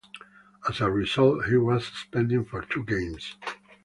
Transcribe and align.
As 0.67 0.81
a 0.81 0.89
result, 0.89 1.45
he 1.45 1.55
was 1.57 1.85
suspended 1.85 2.47
for 2.49 2.63
two 2.63 2.83
games. 2.85 3.35